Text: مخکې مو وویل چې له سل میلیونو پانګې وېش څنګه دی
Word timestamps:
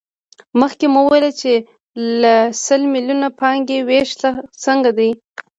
مخکې 0.59 0.85
مو 0.93 1.01
وویل 1.03 1.27
چې 1.41 1.51
له 2.21 2.33
سل 2.65 2.81
میلیونو 2.93 3.27
پانګې 3.39 3.79
وېش 3.87 4.09
څنګه 4.63 4.91
دی 4.97 5.09